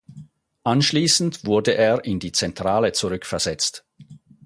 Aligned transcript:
Anschließend 0.63 1.45
wurde 1.45 1.75
er 1.75 2.03
in 2.05 2.17
die 2.19 2.31
Zentrale 2.31 2.91
zurückversetzt. 2.91 3.85